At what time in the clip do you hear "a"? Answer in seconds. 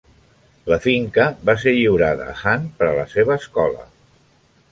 2.31-2.35, 2.89-2.97